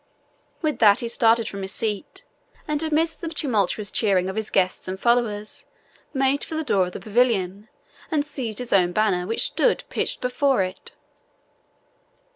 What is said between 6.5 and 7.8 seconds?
the door of the pavilion,